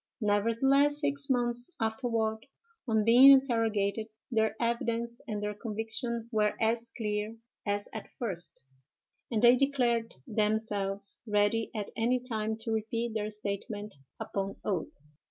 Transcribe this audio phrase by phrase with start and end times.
[0.19, 2.47] Nevertheless, six months afterward,
[2.87, 8.63] on being interrogated, their evidence and their conviction were as clear as at first,
[9.29, 14.97] and they declared themselves ready at any time to repeat their statement upon oath."